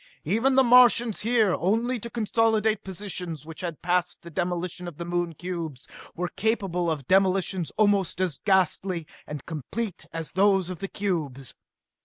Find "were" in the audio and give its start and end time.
6.15-6.29